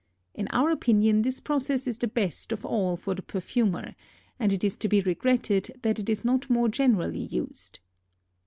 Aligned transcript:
In 0.33 0.47
our 0.47 0.71
opinion 0.71 1.21
this 1.21 1.39
process 1.39 1.85
is 1.85 1.99
the 1.99 2.07
best 2.07 2.51
of 2.51 2.65
all 2.65 2.97
for 2.97 3.13
the 3.13 3.21
perfumer 3.21 3.93
and 4.39 4.51
it 4.51 4.63
is 4.63 4.75
to 4.77 4.87
be 4.89 4.99
regretted 5.01 5.77
that 5.83 5.99
it 5.99 6.09
is 6.09 6.25
not 6.25 6.49
more 6.49 6.69
generally 6.69 7.25
used. 7.25 7.77